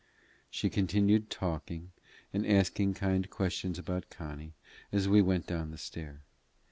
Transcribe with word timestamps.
She 0.49 0.71
continued 0.71 1.29
talking 1.29 1.91
and 2.33 2.43
asking 2.43 2.95
kind 2.95 3.29
questions 3.29 3.77
about 3.77 4.09
Connie 4.09 4.55
as 4.91 5.07
we 5.07 5.21
went 5.21 5.45
down 5.45 5.69
the 5.69 5.77
stair. 5.77 6.23